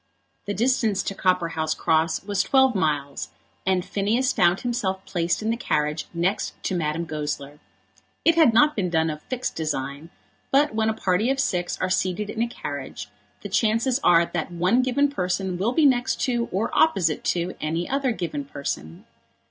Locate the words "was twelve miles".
2.23-3.29